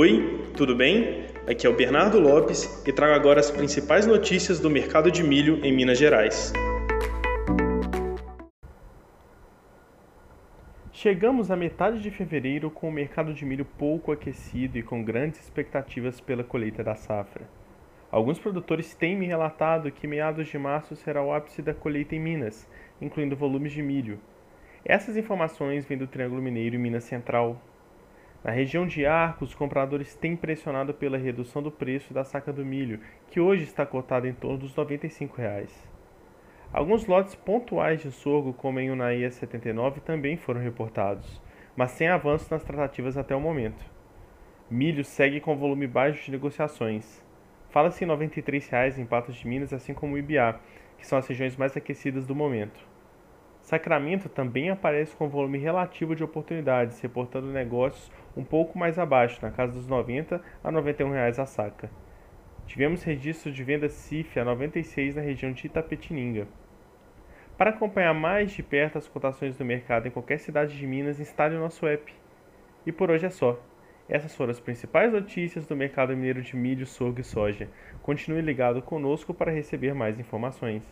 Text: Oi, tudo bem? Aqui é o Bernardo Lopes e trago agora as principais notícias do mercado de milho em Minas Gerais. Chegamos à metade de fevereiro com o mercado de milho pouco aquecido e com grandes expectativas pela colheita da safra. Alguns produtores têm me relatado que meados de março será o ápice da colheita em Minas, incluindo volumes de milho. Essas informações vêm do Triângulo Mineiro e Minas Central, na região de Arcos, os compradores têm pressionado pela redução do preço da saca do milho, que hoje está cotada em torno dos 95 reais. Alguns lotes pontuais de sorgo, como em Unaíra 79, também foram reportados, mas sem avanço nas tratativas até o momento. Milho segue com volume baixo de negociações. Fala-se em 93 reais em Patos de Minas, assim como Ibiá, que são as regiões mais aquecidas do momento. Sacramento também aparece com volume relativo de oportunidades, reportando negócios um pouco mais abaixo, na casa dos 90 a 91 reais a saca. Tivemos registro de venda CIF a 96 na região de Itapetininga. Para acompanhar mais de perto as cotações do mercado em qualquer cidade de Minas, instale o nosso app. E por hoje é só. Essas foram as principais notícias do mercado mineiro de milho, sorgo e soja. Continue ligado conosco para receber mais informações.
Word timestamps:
Oi, 0.00 0.44
tudo 0.56 0.76
bem? 0.76 1.26
Aqui 1.50 1.66
é 1.66 1.68
o 1.68 1.74
Bernardo 1.74 2.20
Lopes 2.20 2.86
e 2.86 2.92
trago 2.92 3.14
agora 3.14 3.40
as 3.40 3.50
principais 3.50 4.06
notícias 4.06 4.60
do 4.60 4.70
mercado 4.70 5.10
de 5.10 5.24
milho 5.24 5.58
em 5.66 5.74
Minas 5.74 5.98
Gerais. 5.98 6.52
Chegamos 10.92 11.50
à 11.50 11.56
metade 11.56 12.00
de 12.00 12.12
fevereiro 12.12 12.70
com 12.70 12.88
o 12.88 12.92
mercado 12.92 13.34
de 13.34 13.44
milho 13.44 13.64
pouco 13.64 14.12
aquecido 14.12 14.78
e 14.78 14.84
com 14.84 15.02
grandes 15.02 15.40
expectativas 15.40 16.20
pela 16.20 16.44
colheita 16.44 16.84
da 16.84 16.94
safra. 16.94 17.50
Alguns 18.08 18.38
produtores 18.38 18.94
têm 18.94 19.16
me 19.16 19.26
relatado 19.26 19.90
que 19.90 20.06
meados 20.06 20.46
de 20.46 20.58
março 20.58 20.94
será 20.94 21.24
o 21.24 21.32
ápice 21.32 21.60
da 21.60 21.74
colheita 21.74 22.14
em 22.14 22.20
Minas, 22.20 22.68
incluindo 23.02 23.34
volumes 23.34 23.72
de 23.72 23.82
milho. 23.82 24.20
Essas 24.84 25.16
informações 25.16 25.84
vêm 25.84 25.98
do 25.98 26.06
Triângulo 26.06 26.40
Mineiro 26.40 26.76
e 26.76 26.78
Minas 26.78 27.02
Central, 27.02 27.60
na 28.44 28.52
região 28.52 28.86
de 28.86 29.04
Arcos, 29.04 29.50
os 29.50 29.54
compradores 29.54 30.14
têm 30.14 30.36
pressionado 30.36 30.94
pela 30.94 31.18
redução 31.18 31.60
do 31.60 31.72
preço 31.72 32.14
da 32.14 32.22
saca 32.22 32.52
do 32.52 32.64
milho, 32.64 33.00
que 33.30 33.40
hoje 33.40 33.64
está 33.64 33.84
cotada 33.84 34.28
em 34.28 34.32
torno 34.32 34.58
dos 34.58 34.74
95 34.74 35.36
reais. 35.36 35.88
Alguns 36.72 37.06
lotes 37.06 37.34
pontuais 37.34 38.00
de 38.00 38.12
sorgo, 38.12 38.52
como 38.52 38.78
em 38.78 38.90
Unaíra 38.90 39.30
79, 39.30 40.00
também 40.00 40.36
foram 40.36 40.60
reportados, 40.60 41.42
mas 41.74 41.90
sem 41.92 42.08
avanço 42.08 42.46
nas 42.50 42.62
tratativas 42.62 43.16
até 43.16 43.34
o 43.34 43.40
momento. 43.40 43.84
Milho 44.70 45.04
segue 45.04 45.40
com 45.40 45.56
volume 45.56 45.86
baixo 45.86 46.26
de 46.26 46.30
negociações. 46.30 47.24
Fala-se 47.70 48.04
em 48.04 48.06
93 48.06 48.68
reais 48.68 48.98
em 48.98 49.06
Patos 49.06 49.34
de 49.34 49.48
Minas, 49.48 49.72
assim 49.72 49.94
como 49.94 50.16
Ibiá, 50.16 50.60
que 50.96 51.06
são 51.06 51.18
as 51.18 51.26
regiões 51.26 51.56
mais 51.56 51.76
aquecidas 51.76 52.26
do 52.26 52.34
momento. 52.34 52.86
Sacramento 53.68 54.30
também 54.30 54.70
aparece 54.70 55.14
com 55.14 55.28
volume 55.28 55.58
relativo 55.58 56.16
de 56.16 56.24
oportunidades, 56.24 56.98
reportando 57.02 57.48
negócios 57.48 58.10
um 58.34 58.42
pouco 58.42 58.78
mais 58.78 58.98
abaixo, 58.98 59.40
na 59.42 59.50
casa 59.50 59.74
dos 59.74 59.86
90 59.86 60.40
a 60.64 60.72
91 60.72 61.10
reais 61.10 61.38
a 61.38 61.44
saca. 61.44 61.90
Tivemos 62.66 63.02
registro 63.02 63.52
de 63.52 63.62
venda 63.62 63.90
CIF 63.90 64.40
a 64.40 64.44
96 64.46 65.16
na 65.16 65.20
região 65.20 65.52
de 65.52 65.66
Itapetininga. 65.66 66.48
Para 67.58 67.68
acompanhar 67.68 68.14
mais 68.14 68.52
de 68.52 68.62
perto 68.62 68.96
as 68.96 69.06
cotações 69.06 69.58
do 69.58 69.66
mercado 69.66 70.08
em 70.08 70.10
qualquer 70.10 70.38
cidade 70.38 70.74
de 70.74 70.86
Minas, 70.86 71.20
instale 71.20 71.54
o 71.54 71.60
nosso 71.60 71.86
app. 71.86 72.10
E 72.86 72.90
por 72.90 73.10
hoje 73.10 73.26
é 73.26 73.30
só. 73.30 73.60
Essas 74.08 74.34
foram 74.34 74.52
as 74.52 74.60
principais 74.60 75.12
notícias 75.12 75.66
do 75.66 75.76
mercado 75.76 76.16
mineiro 76.16 76.40
de 76.40 76.56
milho, 76.56 76.86
sorgo 76.86 77.20
e 77.20 77.24
soja. 77.24 77.68
Continue 78.00 78.40
ligado 78.40 78.80
conosco 78.80 79.34
para 79.34 79.52
receber 79.52 79.92
mais 79.92 80.18
informações. 80.18 80.82